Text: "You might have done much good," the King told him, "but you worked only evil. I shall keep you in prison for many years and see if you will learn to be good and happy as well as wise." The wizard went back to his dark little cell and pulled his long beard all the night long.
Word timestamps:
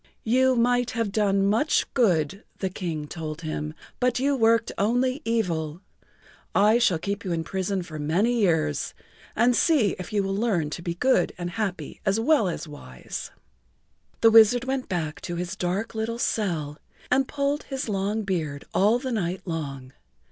"You 0.23 0.55
might 0.55 0.89
have 0.97 1.11
done 1.11 1.45
much 1.45 1.85
good," 1.93 2.43
the 2.57 2.71
King 2.71 3.05
told 3.07 3.41
him, 3.41 3.75
"but 3.99 4.17
you 4.17 4.35
worked 4.35 4.71
only 4.75 5.21
evil. 5.25 5.79
I 6.55 6.79
shall 6.79 6.97
keep 6.97 7.23
you 7.23 7.31
in 7.31 7.43
prison 7.43 7.83
for 7.83 7.99
many 7.99 8.33
years 8.39 8.95
and 9.35 9.55
see 9.55 9.95
if 9.99 10.11
you 10.11 10.23
will 10.23 10.33
learn 10.35 10.71
to 10.71 10.81
be 10.81 10.95
good 10.95 11.33
and 11.37 11.51
happy 11.51 12.01
as 12.03 12.19
well 12.19 12.47
as 12.47 12.67
wise." 12.67 13.29
The 14.21 14.31
wizard 14.31 14.63
went 14.63 14.89
back 14.89 15.21
to 15.21 15.35
his 15.35 15.55
dark 15.55 15.93
little 15.93 16.17
cell 16.17 16.79
and 17.11 17.27
pulled 17.27 17.65
his 17.65 17.87
long 17.87 18.23
beard 18.23 18.65
all 18.73 18.97
the 18.97 19.11
night 19.11 19.43
long. 19.45 19.93